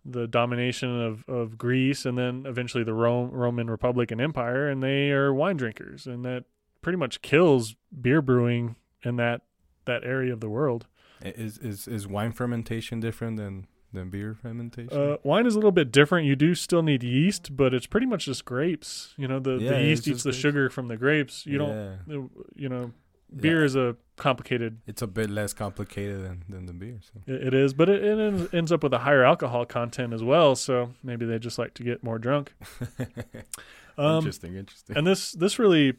[0.06, 4.82] the domination of, of Greece and then eventually the Rome, Roman Republic and Empire and
[4.82, 6.46] they are wine drinkers and that
[6.82, 9.42] pretty much kills beer brewing in that
[9.86, 10.88] that area of the world.
[11.22, 14.98] is is is wine fermentation different than than beer fermentation?
[14.98, 16.26] Uh, wine is a little bit different.
[16.28, 19.14] You do still need yeast, but it's pretty much just grapes.
[19.18, 20.42] You know, the, Yeah, the yeast eats the grapes.
[20.42, 21.46] sugar from the grapes.
[21.46, 21.70] You don't
[22.08, 22.22] Yeah.
[22.56, 22.92] you know
[23.36, 23.66] beer Yeah.
[23.66, 27.00] is a complicated It's a bit less complicated than, than the beer.
[27.02, 27.22] So.
[27.28, 30.56] it it is but it, it ends- up with a higher alcohol content as well
[30.56, 32.54] so maybe they just like to get more drunk
[33.98, 34.98] um, interesting, interesting.
[34.98, 35.94] and this this really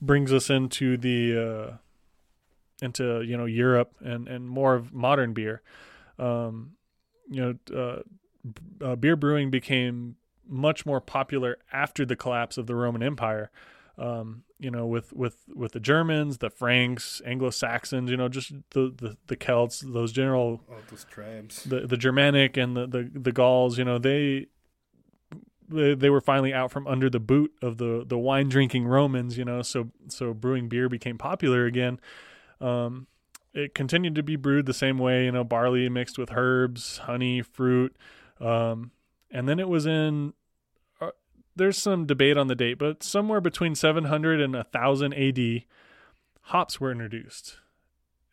[0.00, 1.76] brings us into the uh
[2.84, 5.62] into you know Europe and and more of modern beer
[6.18, 6.72] um
[7.30, 8.00] you know uh,
[8.44, 10.16] b- uh beer brewing became
[10.48, 13.50] much more popular after the collapse of the Roman Empire
[13.98, 18.92] um you know with with with the Germans the Franks Anglo-Saxons you know just the
[18.96, 21.64] the, the Celts those general All those tribes.
[21.64, 24.46] the the Germanic and the the, the Gauls, you know, they,
[25.68, 29.36] they they were finally out from under the boot of the the wine drinking Romans,
[29.36, 32.00] you know, so so brewing beer became popular again.
[32.60, 33.06] Um,
[33.52, 37.42] it continued to be brewed the same way, you know, barley mixed with herbs, honey,
[37.42, 37.94] fruit,
[38.40, 38.92] um,
[39.30, 40.32] and then it was in.
[41.54, 45.64] There's some debate on the date, but somewhere between 700 and 1000 AD,
[46.42, 47.56] hops were introduced.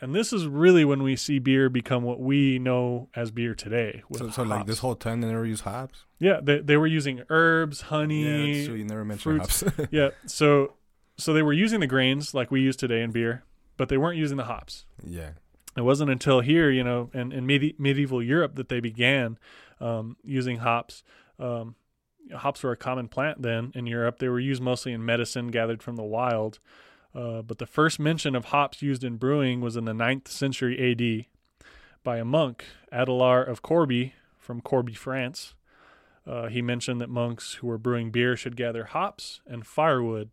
[0.01, 4.01] And this is really when we see beer become what we know as beer today.
[4.15, 6.05] So, so like this whole time they never use hops.
[6.19, 8.23] yeah, they they were using herbs, honey.
[8.53, 8.75] that's true.
[8.75, 9.61] You never mentioned fruits.
[9.61, 9.87] hops.
[9.91, 10.73] Yeah, so
[11.17, 13.43] so they were using the grains like we use today in beer,
[13.75, 14.85] but they weren't using the hops.
[15.05, 15.31] yeah,
[15.75, 19.37] It wasn't until here, you know, in, in medi- medieval Europe that they began
[19.81, 21.03] um, using hops.
[21.39, 21.75] Um,
[22.37, 24.19] hops were a common plant then in Europe.
[24.19, 26.59] They were used mostly in medicine gathered from the wild.
[27.13, 30.91] Uh, but the first mention of hops used in brewing was in the 9th century
[30.91, 31.25] AD
[32.03, 35.55] by a monk, Adalard of Corbie from Corbie, France.
[36.25, 40.29] Uh, he mentioned that monks who were brewing beer should gather hops and firewood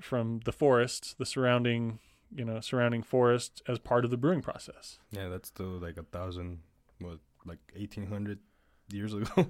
[0.00, 1.98] from the forest, the surrounding,
[2.34, 4.98] you know, surrounding forest as part of the brewing process.
[5.10, 6.60] Yeah, that's still like a thousand,
[7.00, 8.38] what, like eighteen hundred
[8.90, 9.26] years ago,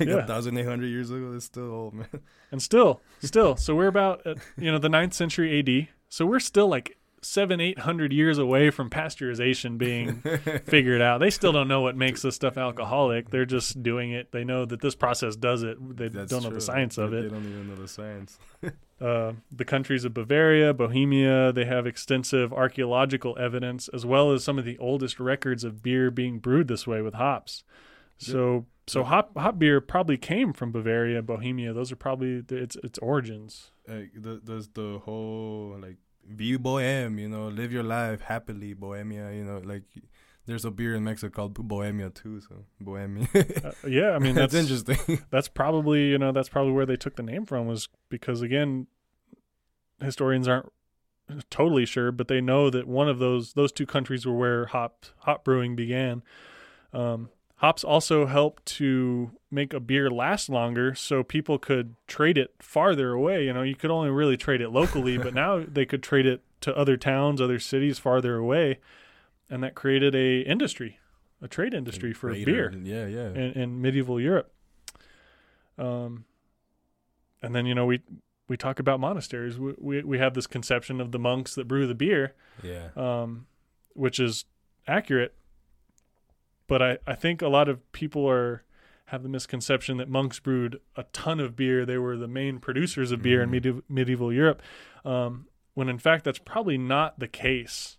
[0.00, 0.16] like Yeah.
[0.16, 1.32] a thousand eight hundred years ago.
[1.34, 2.08] It's still old, man.
[2.52, 5.88] And still, still, so we're about at, you know the ninth century AD.
[6.08, 10.20] So we're still like seven, eight hundred years away from pasteurization being
[10.66, 11.18] figured out.
[11.18, 13.30] They still don't know what makes this stuff alcoholic.
[13.30, 14.30] They're just doing it.
[14.30, 15.76] They know that this process does it.
[15.96, 16.58] They That's don't know true.
[16.58, 17.22] the science of They- it.
[17.22, 18.38] They don't even know the science.
[19.00, 24.58] uh, the countries of Bavaria, Bohemia, they have extensive archaeological evidence as well as some
[24.58, 27.64] of the oldest records of beer being brewed this way with hops.
[28.18, 31.72] So, so hop hop beer probably came from Bavaria, Bohemia.
[31.72, 33.70] Those are probably the, its its origins.
[33.86, 35.96] Like, the, there's the whole like
[36.28, 39.32] view bohem, you know, live your life happily, bohemia.
[39.32, 39.82] You know, like
[40.46, 42.40] there's a beer in Mexico called bohemia too.
[42.40, 43.28] So bohemia.
[43.34, 45.24] Uh, yeah, I mean that's that's interesting.
[45.30, 48.86] that's probably you know that's probably where they took the name from was because again,
[50.00, 50.72] historians aren't
[51.50, 55.06] totally sure, but they know that one of those those two countries were where hop
[55.18, 56.22] hop brewing began.
[56.92, 62.54] Um, hops also help to make a beer last longer, so people could trade it
[62.60, 63.44] farther away.
[63.44, 66.42] You know, you could only really trade it locally, but now they could trade it
[66.62, 68.78] to other towns, other cities farther away,
[69.48, 70.98] and that created a industry,
[71.40, 73.28] a trade industry for Raider, beer Yeah, yeah.
[73.28, 74.52] in, in medieval Europe.
[75.78, 76.24] Um,
[77.42, 78.00] and then you know we
[78.48, 79.58] we talk about monasteries.
[79.58, 82.88] We, we we have this conception of the monks that brew the beer, yeah.
[82.96, 83.46] um,
[83.94, 84.44] which is
[84.86, 85.34] accurate.
[86.68, 88.62] But I, I think a lot of people are
[89.10, 91.86] have the misconception that monks brewed a ton of beer.
[91.86, 93.52] They were the main producers of beer in Mhm.
[93.52, 94.60] medieval, medieval Europe,
[95.04, 97.98] um, when in fact that's probably not the case.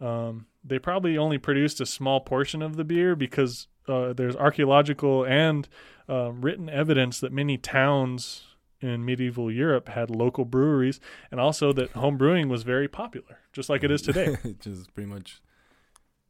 [0.00, 5.24] Um, they probably only produced a small portion of the beer because uh, there's archaeological
[5.24, 5.68] and
[6.08, 8.44] um, written evidence that many towns
[8.80, 11.00] in medieval Europe had local breweries,
[11.32, 14.36] and also that home brewing was very popular, just like it is today.
[14.42, 15.40] Which is pretty much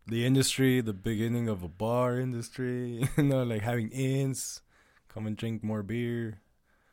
[0.08, 3.08] the industry, the beginning of a bar industry.
[3.16, 4.62] you know, like having inns,
[5.08, 6.40] come and drink more beer.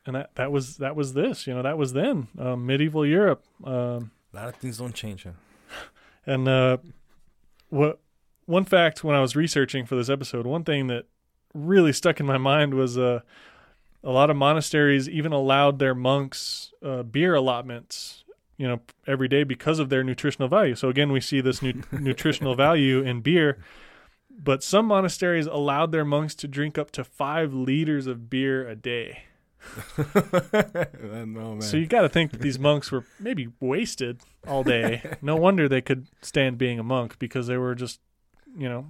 [0.04, 3.42] and that that was that was this you know that was then um, medieval Europe
[3.64, 5.24] um, A lot of things don't change.
[5.24, 5.30] Huh?
[6.26, 6.76] and uh,
[7.70, 8.00] what
[8.44, 11.06] one fact when I was researching for this episode one thing that
[11.54, 13.20] really stuck in my mind was uh,
[14.04, 18.24] a lot of monasteries even allowed their monks uh, beer allotments
[18.56, 21.82] you know every day because of their nutritional value so again we see this nu-
[21.92, 23.58] nutritional value in beer
[24.38, 28.74] but some monasteries allowed their monks to drink up to five liters of beer a
[28.76, 29.24] day
[29.98, 31.60] no man.
[31.60, 35.02] So you got to think that these monks were maybe wasted all day.
[35.22, 38.00] no wonder they could stand being a monk because they were just,
[38.56, 38.86] you know,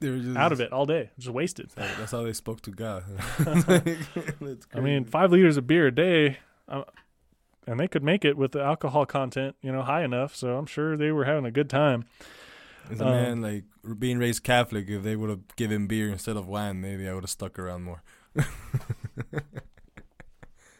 [0.00, 1.70] they were just out of it all day, just wasted.
[1.76, 3.04] That's how they spoke to God.
[4.74, 6.84] I mean, five liters of beer a day, uh,
[7.66, 10.34] and they could make it with the alcohol content, you know, high enough.
[10.34, 12.04] So I'm sure they were having a good time.
[12.90, 13.64] As a um, man like
[13.98, 17.24] being raised Catholic, if they would have given beer instead of wine, maybe I would
[17.24, 18.02] have stuck around more.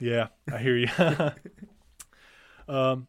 [0.04, 0.88] Yeah, I hear you.
[2.68, 3.08] um,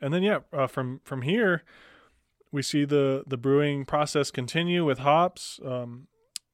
[0.00, 1.64] and then yeah, uh, from from here,
[2.52, 5.58] we see the the brewing process continue with hops.
[5.64, 6.06] Um,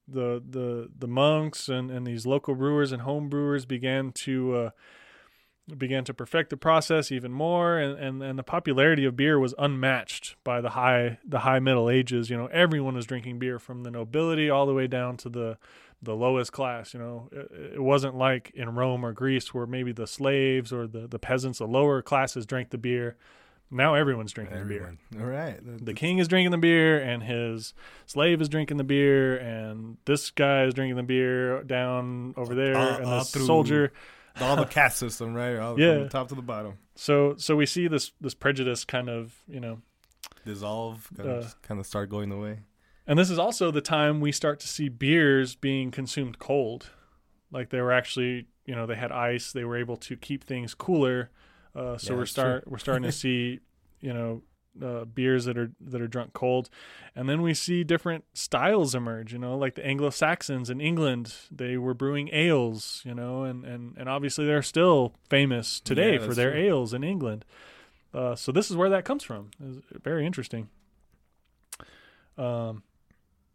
[0.07, 4.70] the the the monks and, and these local brewers and home brewers began to uh,
[5.79, 9.55] began to perfect the process even more, and, and, and the popularity of beer was
[9.59, 12.29] unmatched by the high the high Middle Ages.
[12.31, 15.59] You know, everyone was drinking beer from the nobility all the way down to the
[16.03, 16.92] the lowest class.
[16.92, 20.87] You know, it, it wasn't like in Rome or Greece where maybe the slaves or
[20.87, 23.16] the, the peasants, the lower classes, drank the beer.
[23.70, 24.96] Now everyone's drinking the beer.
[25.12, 25.27] Everyone.
[25.33, 25.59] All right.
[25.85, 27.72] The king is drinking the beer, and his
[28.05, 32.77] slave is drinking the beer, and this guy is drinking the beer down over there,
[32.77, 33.92] All- and all this through- soldier.
[34.40, 35.57] All the caste system, right?
[35.57, 35.94] All, Yeah.
[35.94, 36.79] From the top to the bottom.
[36.97, 39.81] So, so we see this this prejudice kind of, you know,
[40.44, 42.61] Dissolve, kind, Uh, of, kind of start going away.
[43.07, 46.90] And this is also the time we start to see beers being consumed cold.
[47.51, 49.53] Like they were actually, you know, they had ice.
[49.53, 51.31] They were able to keep things cooler.
[51.75, 53.61] Uh, so Yeah, we're start we're starting to see,
[54.01, 54.42] you know,
[54.83, 56.69] uh, beers that are that are drunk cold,
[57.15, 59.33] and then we see different styles emerge.
[59.33, 63.03] You know, like the Anglo Saxons in England, they were brewing ales.
[63.05, 66.61] You know, and and and obviously they're still famous today Yeah, for their true.
[66.61, 67.45] ales in England.
[68.13, 69.51] Uh, so this is where that comes from.
[69.65, 70.69] It's very interesting.
[72.37, 72.83] Um,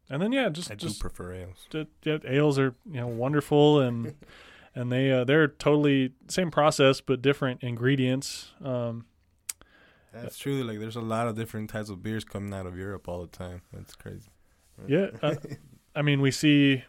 [0.10, 1.68] and then yeah, just I do prefer ales.
[1.70, 4.16] ju- ju- ales are you know wonderful and
[4.76, 8.52] and they uh, they're totally same process but different ingredients.
[8.64, 9.06] Um,
[10.14, 10.64] That's true.
[10.64, 13.28] Like, there's a lot of different types of beers coming out of Europe all the
[13.28, 13.62] time.
[13.74, 14.30] That's crazy.
[14.88, 15.36] yeah, uh,
[15.96, 16.84] I mean we see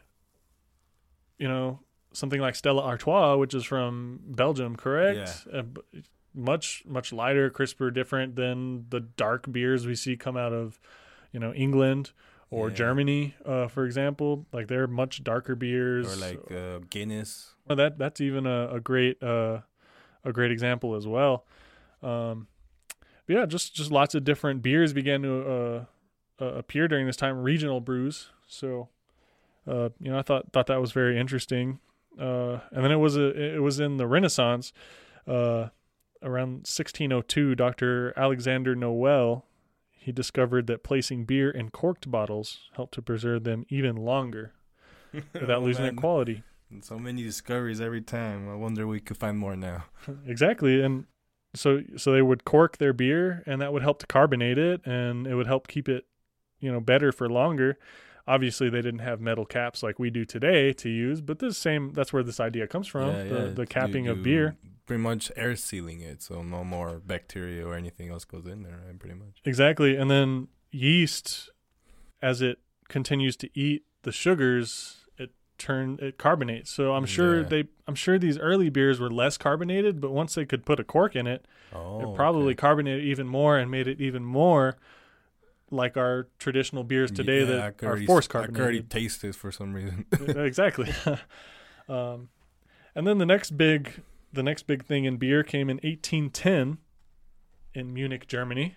[1.41, 1.81] you know,
[2.13, 5.47] something like Stella Artois, which is from Belgium, correct?
[5.51, 5.61] Yeah.
[5.61, 6.01] Uh,
[6.35, 10.79] much much lighter, crisper, different than the dark beers we see come out of,
[11.33, 12.13] you know, England
[12.51, 12.75] or Yeah.
[12.75, 14.47] Germany, uh, for example.
[14.53, 16.07] Like they're much darker beers.
[16.07, 17.55] Or like uh, Guinness.
[17.67, 19.61] Well, that that's even a, a great uh,
[20.23, 21.47] a great example as well.
[22.03, 22.49] Um,
[23.31, 25.85] yeah, just just lots of different beers began to uh,
[26.41, 27.39] uh, appear during this time.
[27.39, 28.29] Regional brews.
[28.47, 28.89] So,
[29.67, 31.79] uh, you know, I thought thought that was very interesting.
[32.19, 34.73] Uh, and then it was a it was in the Renaissance,
[35.27, 35.69] uh,
[36.23, 37.55] around 1602.
[37.55, 38.13] Dr.
[38.19, 39.47] Alexander Nowell
[40.03, 44.55] he discovered that placing beer in corked bottles helped to preserve them even longer
[45.13, 46.01] without Oh, losing their man.
[46.01, 46.43] quality.
[46.81, 48.49] So many discoveries every time.
[48.49, 49.85] I wonder we could find more now.
[50.27, 51.05] exactly and
[51.55, 55.27] so so they would cork their beer and that would help to carbonate it and
[55.27, 56.07] it would help keep it
[56.61, 57.79] you know better for longer
[58.29, 61.93] obviously they didn't have metal caps like we do today to use but this same
[61.93, 63.51] that's where this idea comes from Yeah, the, yeah.
[63.55, 67.77] the You- capping of beer Pretty much air sealing it, so no more bacteria or
[67.77, 68.81] anything else goes in there.
[68.85, 68.99] Right?
[68.99, 69.41] Pretty much.
[69.45, 71.49] exactly and then yeast
[72.21, 72.59] as it
[72.89, 75.00] continues to eat the sugars
[75.61, 77.49] turn it carbonates so i'm sure Yeah.
[77.49, 80.85] they i'm sure these early beers were less carbonated but once they could put a
[80.85, 82.55] cork in it Oh, it probably okay.
[82.57, 84.77] carbonated even more and made it even more
[85.71, 88.91] like our traditional beers today Yeah, that are already- force I could already carbonated.
[88.91, 90.05] taste this for some reason.
[90.29, 90.93] exactly.
[91.89, 92.29] um,
[92.97, 96.79] and then the next big, the next big thing in beer came in 1810
[97.75, 98.75] in Munich, Germany.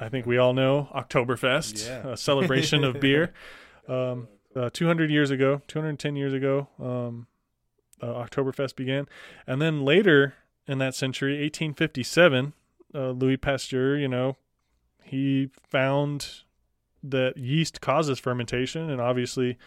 [0.00, 2.12] I think we all know Oktoberfest, Yeah.
[2.12, 3.32] a celebration of beer.
[3.86, 7.26] Um, uh, 200 years ago, 210 years ago, um,
[8.00, 9.06] uh, Oktoberfest began.
[9.46, 10.34] And then later
[10.66, 12.52] in that century, 1857,
[12.94, 14.36] uh, Louis Pasteur, you know,
[15.02, 16.42] he found
[17.02, 19.58] that yeast causes fermentation, and obviously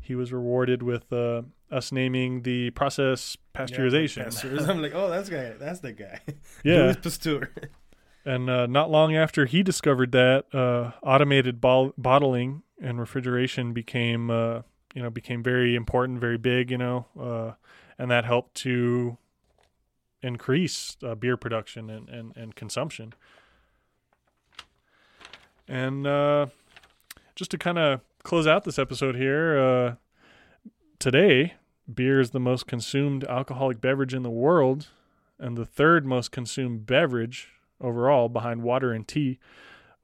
[0.00, 4.26] he was rewarded with uh, us naming the process pasteurization.
[4.26, 4.68] Pasteurization.
[4.68, 5.54] I'm like, oh, that's guy.
[5.58, 6.20] That's the guy.
[6.62, 7.50] yeah, Louis Pasteur.
[8.24, 14.30] And uh, not long after he discovered that, uh, automated ball- bottling and refrigeration became,
[14.30, 14.62] uh,
[14.94, 16.70] you know, became very important, very big.
[16.70, 17.52] You know, uh,
[17.98, 19.18] and that helped to
[20.22, 23.12] increase uh, beer production and, and, and consumption.
[25.68, 26.46] And uh,
[27.34, 29.98] just to kind of close out this episode here,
[30.98, 31.54] today
[31.92, 34.88] beer is the most consumed alcoholic beverage in the world,
[35.38, 37.50] and the third most consumed beverage
[37.84, 39.38] overall behind water and tea.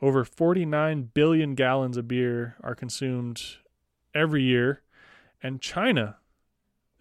[0.02, 3.42] Over 49 billion gallons of beer are consumed
[4.14, 4.82] every year,
[5.42, 6.16] and China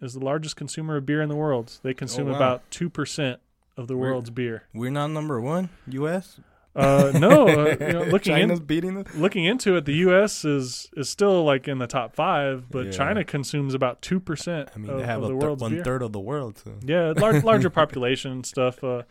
[0.00, 1.78] is the largest consumer of beer in the world.
[1.82, 2.36] They consume wow.
[2.36, 3.36] about 2%
[3.76, 4.64] of the We're- world's beer.
[4.74, 6.40] We're not number one, U.S.
[6.76, 9.14] Uh, no, uh, you know, looking in, beating us.
[9.16, 10.44] looking into it, the U.S.
[10.44, 12.92] is is still like in the top five, but Yeah.
[12.92, 15.82] China consumes about two percent I mean, of, they have a the one beer.
[15.84, 16.58] third of the world.
[16.58, 16.74] So.
[16.84, 18.84] Yeah, lar- larger population and stuff.
[18.84, 19.02] Uh,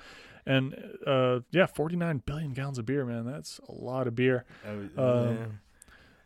[0.49, 3.25] and uh, yeah, 49 billion gallons of beer, man.
[3.25, 4.45] That's a lot of beer.
[4.97, 5.59] Um,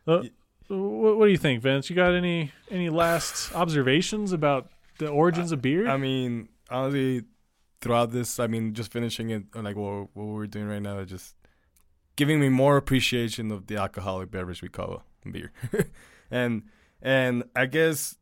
[0.06, 0.24] Uh,
[0.68, 1.90] what, what do you think, Vince?
[1.90, 5.88] You got any any last observations about the origins of beer?
[5.88, 7.24] I mean, honestly,
[7.82, 11.04] throughout this, I mean, just finishing it, uh, like what, what we're doing right now,
[11.04, 11.36] just
[12.16, 15.52] giving me more appreciation of the alcoholic beverage we call beer,
[16.32, 16.64] and
[17.02, 18.16] and I guess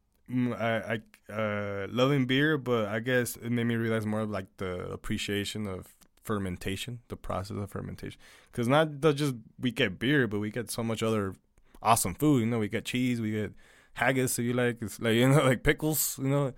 [0.54, 4.48] I, I uh, loving beer, but I guess it made me realize more of like
[4.58, 8.20] the appreciation of fermentation, the process of fermentation,
[8.52, 11.36] because not just we get beer, but we get so much other
[11.82, 12.42] awesome food.
[12.42, 13.54] You know, we get cheese, we get
[13.94, 16.54] haggis, if you like, it's like you know, like pickles, you know.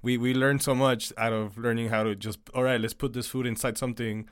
[0.00, 3.14] We we learn so much out of learning how to just all right let's put
[3.14, 4.28] this food inside something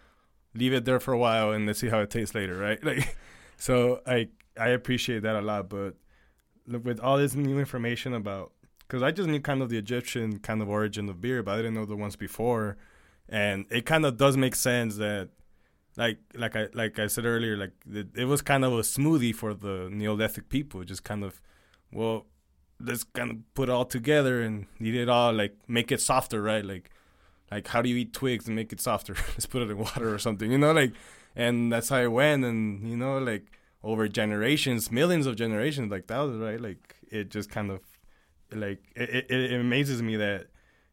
[0.55, 2.83] leave it there for a while and let's see how it tastes later right?
[2.85, 3.17] Like
[3.57, 4.29] so i
[4.59, 5.95] i appreciate that a lot but
[6.67, 8.53] with all this new information about
[8.87, 11.57] because i just knew kind of the egyptian kind of origin of beer but i
[11.57, 12.77] didn't know the ones before.
[13.29, 15.31] And it kind of does make sense that
[15.97, 19.35] like like i like i said earlier like it, it was kind of a smoothie
[19.35, 21.41] for the neolithic people just kind of
[21.91, 22.27] well
[22.81, 26.43] let's kind of put it all together and eat it all like make it softer
[26.43, 26.65] right?
[26.65, 26.91] Like
[27.51, 29.15] like how do you eat twigs and make it softer?
[29.29, 30.93] Let's put it in water or something you know like
[31.35, 32.45] and that's how it went.
[32.45, 33.47] And you know like
[33.83, 36.61] over generations millions of generations like thousands right?
[36.61, 37.81] Like it just kind of
[38.53, 40.47] like it, it, it amazes me that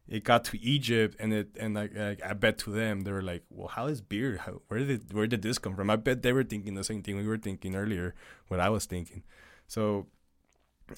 [0.06, 3.22] it got to Egypt and it and like, like I bet to them they were
[3.22, 6.22] like well how is beer how, where did where did this come from I bet
[6.22, 8.14] they were thinking the same thing we were thinking earlier
[8.48, 9.22] what I was thinking
[9.66, 10.06] so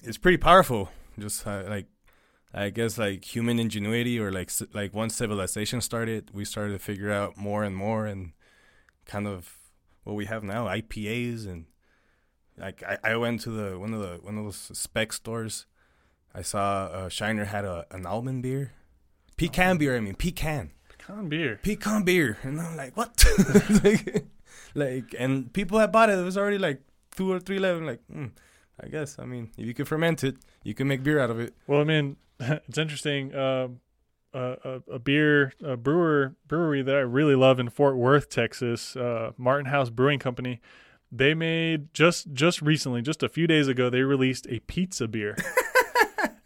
[0.03, 0.89] it's pretty powerful.
[1.17, 1.87] Just uh, like
[2.53, 7.11] I guess like human ingenuity or like like once civilization started, we started to figure
[7.11, 8.33] out more and more and
[9.05, 9.53] kind of
[10.03, 11.65] what we have now, IPAs and
[12.57, 15.65] like I, I went to the one of the one of those spec stores.
[16.37, 18.73] I saw uh, Shiner had a an almond beer,
[19.37, 19.97] pecan beer.
[19.97, 20.69] I mean pecan.
[20.87, 21.59] Pecan beer.
[21.63, 23.25] Pecan beer, and I'm like, what?
[23.83, 24.25] like,
[24.75, 26.81] like, and people had bought it, it was already like
[27.15, 27.79] two or three left.
[27.79, 28.29] I'm like, mm,
[28.79, 29.17] I guess.
[29.17, 31.55] I mean, if you can ferment it, you can make beer out of it.
[31.65, 33.33] Well, I mean, it's interesting.
[33.33, 33.69] Uh,
[34.33, 39.31] a, a beer a brewer brewery that I really love in Fort Worth, Texas, uh,
[39.37, 40.61] Martin House Brewing Company.
[41.11, 45.35] They made just just recently, just a few days ago, they released a pizza beer.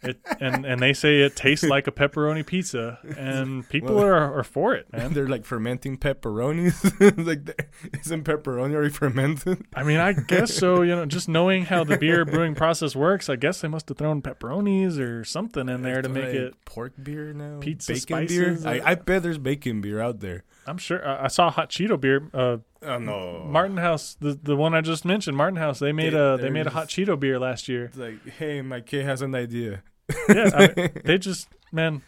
[0.02, 4.38] It, and and they say it tastes like a pepperoni pizza, and people well, are,
[4.40, 5.12] are for it, man.
[5.12, 6.82] They're like fermenting pepperonis.
[7.24, 9.64] like, isn't pepperoni already fermented?
[9.76, 10.82] I mean, I guess so.
[10.82, 13.98] You know, just knowing how the beer brewing process works, I guess they must have
[13.98, 17.60] thrown pepperonis or something in there to make like it pork beer now.
[17.60, 18.58] Pizza bacon beer.
[18.64, 20.42] I, I, bet there's bacon beer out there.
[20.66, 21.06] I'm sure.
[21.06, 22.28] I, I saw hot Cheeto beer.
[22.34, 25.78] Uh, oh no, Martin House, the the one I just mentioned, Martin House.
[25.78, 27.84] They made a they made a hot Cheeto beer last year.
[27.84, 29.84] It's like, hey, my kid has an idea
[30.28, 32.02] yeah, I mean, they just man,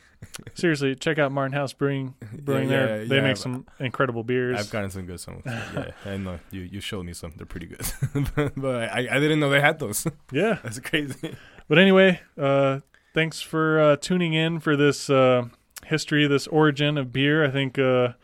[0.55, 2.14] seriously, check out Martin House Brewing.
[2.32, 4.59] Brewing yeah, there, they yeah, make some incredible beers.
[4.59, 5.42] I've gotten some good ones.
[5.47, 7.32] yeah, I know you you showed me some.
[7.36, 10.07] They're pretty good, but I I didn't know they had those.
[10.32, 11.36] Yeah, that's crazy.
[11.68, 12.80] But anyway, uh,
[13.14, 15.47] thanks for uh, tuning in for this uh,
[15.86, 17.45] history, this origin of beer.
[17.45, 18.14] I think uh,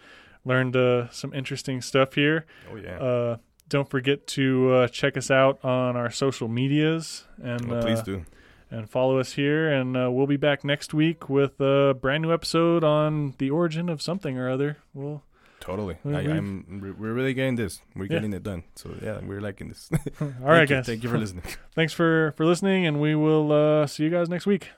[0.45, 2.47] learned uh, some interesting stuff here.
[2.71, 2.99] Oh yeah.
[2.99, 3.37] Uh,
[3.69, 8.25] don't forget to uh, check us out on our social medias and oh, please do
[8.71, 9.71] and follow us here.
[9.71, 13.89] And uh, we'll be back next week with a brand new episode on the origin
[13.89, 14.79] of something or other.
[14.95, 15.23] We'll
[15.61, 15.97] totally.
[16.05, 17.81] I, am We're really getting this.
[17.95, 18.09] We're yeah.
[18.09, 18.65] getting it done.
[18.75, 19.91] So yeah, we're liking this.
[20.21, 20.87] All right, you, guys.
[20.87, 21.45] Thank you for listening.
[21.75, 24.71] Thanks for for listening, and we will uh, see you guys next week.